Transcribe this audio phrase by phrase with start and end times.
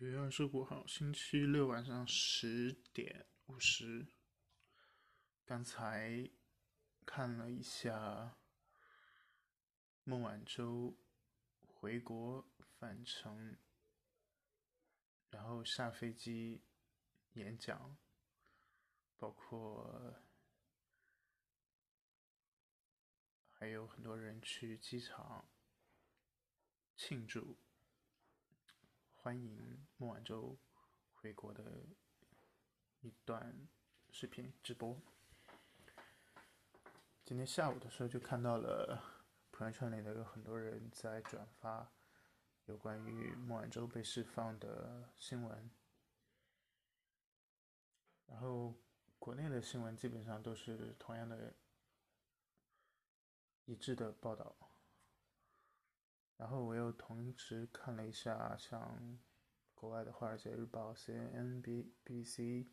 [0.00, 4.06] 九月二十五号，星期六晚上十点五十。
[5.44, 6.30] 刚才
[7.04, 8.38] 看了一下
[10.02, 10.96] 孟晚舟
[11.66, 13.58] 回国返程，
[15.28, 16.62] 然后下飞机
[17.34, 17.98] 演讲，
[19.18, 20.14] 包括
[23.50, 25.46] 还有很多人去机场
[26.96, 27.58] 庆祝。
[29.22, 30.56] 欢迎孟晚舟
[31.12, 31.62] 回国的
[33.02, 33.68] 一段
[34.08, 34.98] 视频直播。
[37.26, 38.98] 今天下午的时候就看到了
[39.52, 41.92] 朋友圈里的有很多人在转发
[42.64, 45.70] 有关于孟晚舟被释放的新闻，
[48.24, 48.74] 然后
[49.18, 51.54] 国内的新闻基本上都是同样的
[53.66, 54.69] 一致的报道。
[56.40, 59.18] 然后我又同时看了一下，像
[59.74, 62.66] 国外的《华尔街日报》、CNN、B B C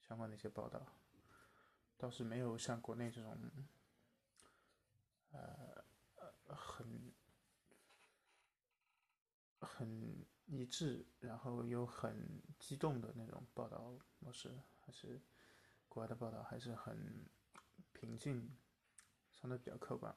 [0.00, 0.80] 相关的一些报道，
[1.98, 3.36] 倒是没有像国内这种，
[5.32, 5.84] 呃
[6.46, 7.12] 很
[9.60, 15.20] 很一致，然后又很激动的那种报道模式，还是
[15.86, 17.28] 国外的报道还是很
[17.92, 18.56] 平静，
[19.34, 20.16] 相对比较客观。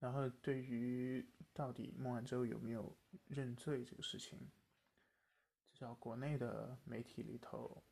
[0.00, 4.50] 然后，对于到底孟晚舟有没有认罪这个事情，
[5.74, 7.84] 至少国内的媒体里头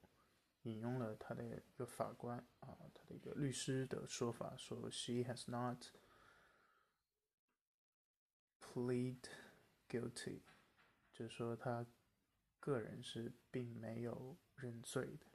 [0.63, 5.85] 引用了他的一个法官啊，他的一个律师的说法，说 “She has not
[8.59, 9.19] plead
[9.87, 10.41] guilty”，
[11.13, 11.87] 就是说他
[12.59, 15.27] 个人是并没有认罪的。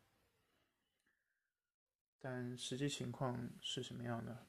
[2.17, 4.47] 但实际情况是什么样呢？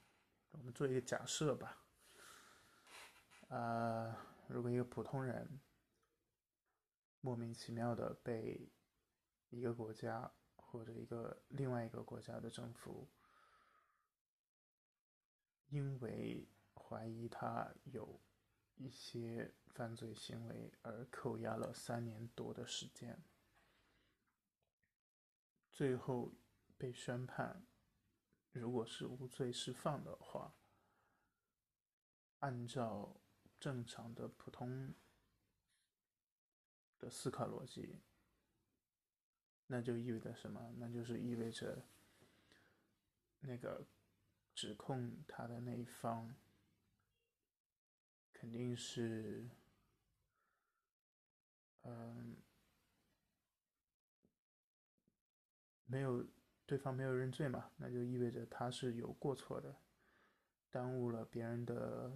[0.53, 1.84] 我们做一个假设吧。
[3.49, 4.17] 呃，
[4.49, 5.61] 如果一个普通人
[7.21, 8.73] 莫名其妙的被
[9.51, 13.09] 一个国家或者一个另外一个国家的政府，
[15.69, 18.21] 因为怀疑他有
[18.75, 23.23] 一些犯罪行为而扣押了三年多的时间，
[25.71, 26.35] 最后
[26.77, 27.67] 被宣判，
[28.51, 30.57] 如果是无罪释放的话，
[32.41, 33.21] 按照。
[33.65, 34.93] 正常的普通
[36.99, 37.99] 的思考逻辑，
[39.69, 40.75] 那就意味着什么？
[40.77, 41.83] 那就是意味着
[43.41, 43.87] 那个
[44.55, 46.37] 指控他的那一方
[48.35, 49.49] 肯定是，
[51.85, 52.37] 嗯，
[55.87, 56.29] 没有
[56.67, 57.71] 对方没有认罪嘛？
[57.79, 59.75] 那就意味着他是有过错的，
[60.71, 62.13] 耽误了别人的。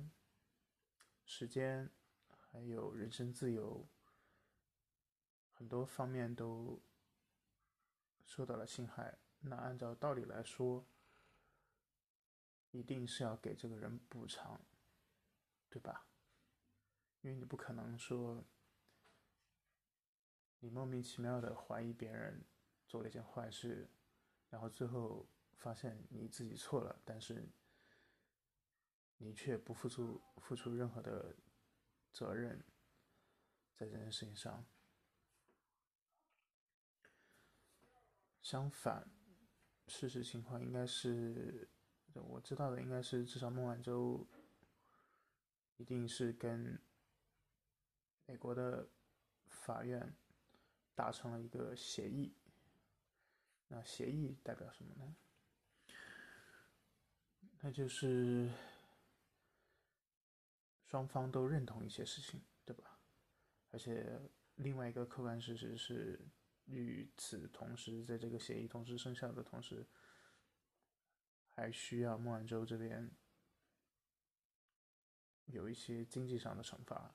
[1.31, 1.91] 时间，
[2.39, 3.87] 还有人身自由，
[5.53, 6.81] 很多方面都
[8.25, 9.19] 受到了侵害。
[9.41, 10.87] 那按照道理来说，
[12.71, 14.59] 一定是要给这个人补偿，
[15.69, 16.09] 对吧？
[17.21, 18.43] 因为你不可能说，
[20.61, 22.43] 你莫名其妙的怀疑别人
[22.87, 23.91] 做了一件坏事，
[24.49, 25.29] 然后最后
[25.59, 27.47] 发现你自己错了，但是。
[29.19, 31.35] 你却不付出付出任何的
[32.13, 32.65] 责任，
[33.77, 34.65] 在这件事情上。
[38.41, 39.11] 相反，
[39.89, 41.69] 事实情况应该是，
[42.15, 44.27] 我知道的应该是，至少孟晚舟
[45.77, 46.81] 一定是跟
[48.25, 48.89] 美国的
[49.49, 50.15] 法院
[50.95, 52.35] 达成了一个协议。
[53.67, 55.17] 那协议代表什么呢？
[57.61, 58.49] 那就是。
[60.89, 62.99] 双方都认同一些事情，对吧？
[63.71, 64.19] 而且
[64.55, 66.19] 另外一个客观事实是，
[66.65, 69.87] 与此同时，在这个协议同时生效的同时，
[71.51, 73.11] 还需要孟晚舟这边
[75.45, 77.15] 有一些经济上的惩罚，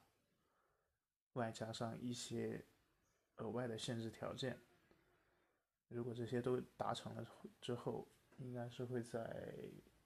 [1.34, 2.64] 外加上一些
[3.37, 4.61] 额外的限制条件。
[5.87, 7.28] 如果这些都达成了
[7.59, 9.58] 之后，应该是会在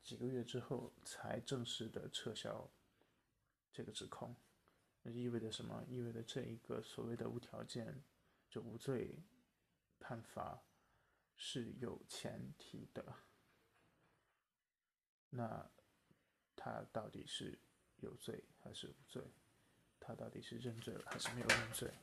[0.02, 2.72] 几个月之后才正式的撤销。
[3.78, 4.36] 这个指控，
[5.04, 5.86] 那意味着什么？
[5.88, 8.02] 意味着这一个所谓的无条件
[8.50, 9.20] 就无罪
[10.00, 10.64] 判罚
[11.36, 13.06] 是有前提的。
[15.30, 15.70] 那
[16.56, 17.60] 他到底是
[17.98, 19.22] 有罪还是无罪？
[20.00, 21.94] 他到底是认罪了还是没有认罪？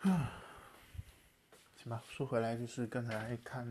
[0.00, 0.44] 啊
[1.82, 3.66] 行吧，说回来，就是刚才看。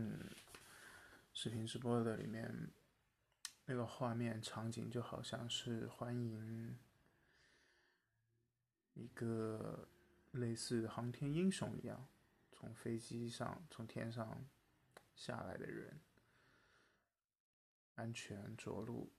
[1.42, 2.70] 视频直播的里面，
[3.64, 6.78] 那个画面场景就好像是欢迎
[8.92, 9.88] 一个
[10.32, 12.06] 类似航天英雄一样，
[12.52, 14.44] 从飞机上从天上
[15.14, 15.98] 下来的人，
[17.94, 19.10] 安全着陆，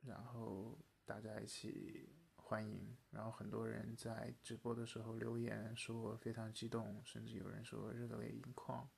[0.00, 8.88] 然后大家一起欢迎，然后很多人在直播的时候留言说非常激动，甚至有人说热泪盈眶。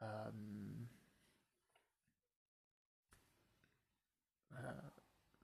[0.00, 0.88] 嗯，
[4.50, 4.92] 呃，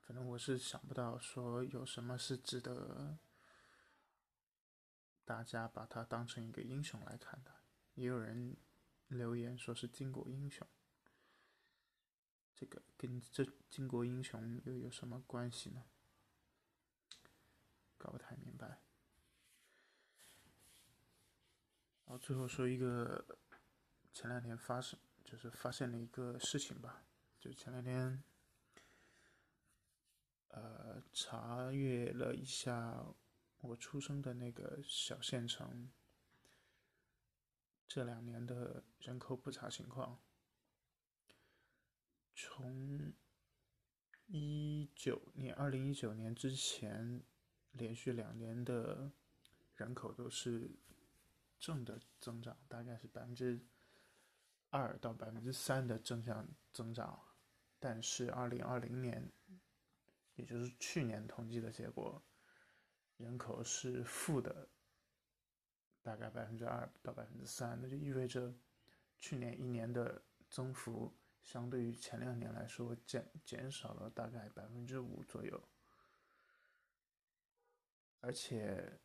[0.00, 3.18] 反正我是想不到说有什么是值得
[5.24, 7.50] 大家把他当成一个英雄来看的。
[7.94, 8.56] 也有人
[9.08, 10.64] 留言说是巾帼英雄，
[12.54, 15.84] 这个跟这巾帼英雄又有什么关系呢？
[17.98, 18.68] 搞不太明白。
[22.04, 23.38] 然后最后说一个。
[24.14, 27.02] 前两天发生，就是发现了一个事情吧，
[27.40, 28.22] 就前两天，
[30.49, 33.05] 呃，查阅了一下
[33.61, 35.90] 我出生的那个小县城
[37.88, 40.20] 这两年的人口普查情况，
[42.37, 43.12] 从
[44.28, 47.20] 一九年，二零一九年之前，
[47.72, 49.10] 连续两年的
[49.75, 50.70] 人口都是
[51.58, 53.60] 正的增长，大概是百分之。
[54.74, 57.16] 二到百分之三的正向增长，
[57.78, 59.30] 但是二零二零年，
[60.34, 62.20] 也就是去年统计的结果，
[63.16, 64.68] 人口是负的，
[66.02, 68.52] 大概百分之二到百分之三，那就意味着
[69.20, 75.68] 去年一年的增幅相对于前两年来说减减少了大概百分之五左右，
[78.18, 78.98] 而且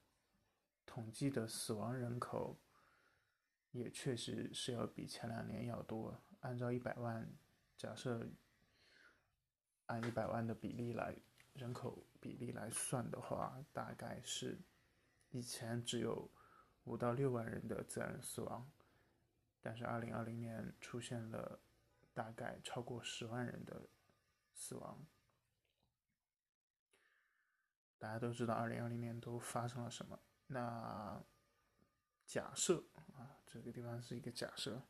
[0.88, 2.60] 统计的死亡人口。
[3.72, 6.22] 也确实是要比前两年要多。
[6.42, 7.30] 按照一百万，
[7.78, 8.28] 假设
[9.88, 11.16] 按一百万的比例来
[11.54, 14.60] 人口比例来算的话，大概是
[15.32, 16.32] 以前只有
[16.86, 18.72] 五到六万人的自然死亡，
[19.62, 21.60] 但是二零二零年出现了
[22.14, 23.90] 大概超过十万人的
[24.54, 25.06] 死亡。
[27.98, 30.18] 大家都知道二零二零年都发生了什么？
[30.48, 31.22] 那
[32.30, 32.86] 假设
[33.16, 33.36] 啊。
[33.52, 34.88] 这个地方是一个假设，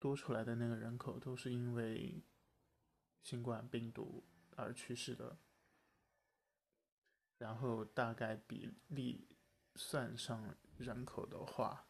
[0.00, 2.24] 多出来的那个人口都是因为
[3.22, 5.38] 新冠病毒而去世的，
[7.38, 9.28] 然后大概比例
[9.76, 11.86] 算上人口的话，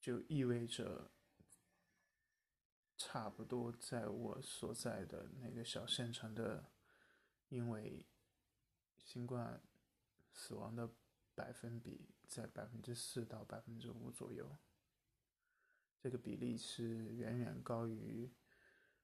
[0.00, 1.12] 就意味着
[2.96, 6.72] 差不多在我所在的那个小县城的，
[7.48, 8.08] 因为
[9.04, 9.62] 新冠
[10.32, 10.92] 死亡的。
[11.40, 14.58] 百分比在百分之四到百分之五左右，
[15.98, 18.30] 这个比例是远远高于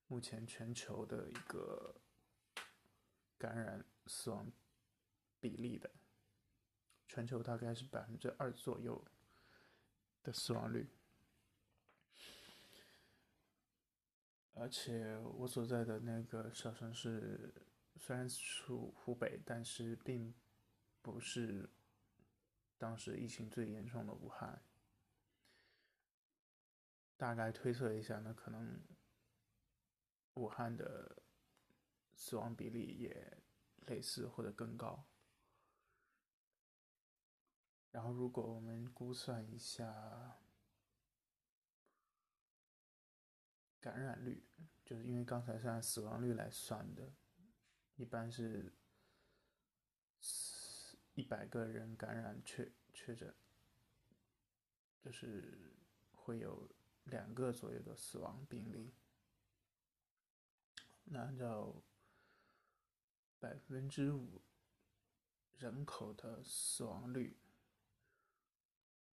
[0.07, 1.99] 目前全球的一个
[3.39, 4.53] 感染死亡
[5.41, 5.91] 比例的。
[7.09, 9.03] 全球大概是百分之二左右
[10.23, 10.87] 的死亡率，
[14.53, 17.55] 而且我所在的那个小城市
[17.97, 20.35] 虽然属湖北，但是并
[21.01, 21.71] 不是。
[22.79, 24.63] 当时疫情最严重的武汉，
[27.17, 28.83] 大概推测一下，那可能
[30.35, 31.23] 武汉的
[32.15, 33.39] 死亡比例也
[33.87, 35.07] 类似或者更高。
[37.91, 40.39] 然后，如果我们估算一下
[43.81, 44.45] 感染率，
[44.85, 47.15] 就是因为刚才是按死亡率来算的，
[47.95, 48.75] 一般是。
[51.17, 53.35] 一百个人感染确确诊，
[55.03, 55.75] 就是
[56.13, 56.69] 会有
[57.05, 58.93] 两个左右的死亡病例。
[61.05, 61.83] 那按照
[63.41, 64.43] 百分之五
[65.57, 67.39] 人口的死亡率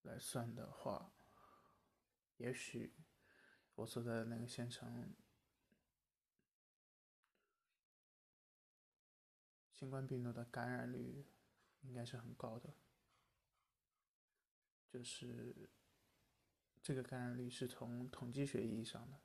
[0.00, 1.12] 来算的话，
[2.38, 2.95] 也许
[3.75, 5.14] 我所在的那个县城
[9.75, 11.26] 新冠病毒的感染率。
[11.82, 12.75] 应该是很高的，
[14.88, 15.70] 就是
[16.82, 19.20] 这个感染率是从统计学意义上的，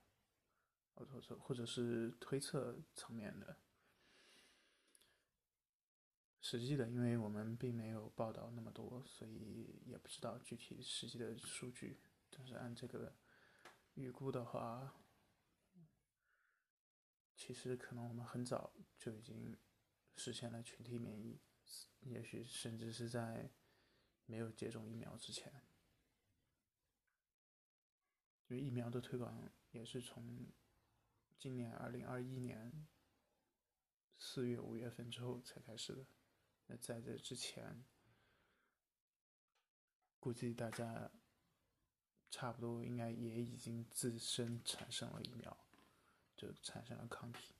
[0.93, 3.57] 或者说或者是推测层面的，
[6.41, 12.00] 实际的，因为我们并没有报道那么多，所以也不知道具体实际的数据。
[12.29, 13.15] 但是按这个
[13.93, 14.95] 预估的话，
[17.35, 19.57] 其实可能我们很早就已经
[20.15, 21.39] 实现了群体免疫。
[22.01, 23.50] 也许甚至是在
[24.25, 25.63] 没有接种疫苗之前。
[28.46, 30.51] 就疫苗的推广也是从
[31.38, 32.88] 今年二零二一年
[34.17, 36.05] 四月五月份之后才开始的。
[36.67, 37.84] 那在这之前，
[40.20, 41.12] 估计大家
[42.29, 45.65] 差不多应该也已经自身产生了疫苗，
[46.36, 47.55] 就产生了抗体，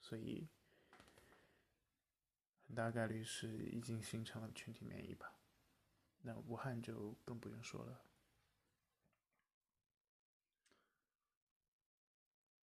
[0.00, 0.48] 所以
[2.74, 5.32] 大概率是已经形成了群体免疫吧。
[6.22, 8.02] 那武汉就更不用说了。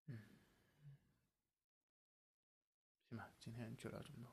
[0.06, 0.18] 嗯，
[3.08, 4.31] 行吧，今天就聊这么多，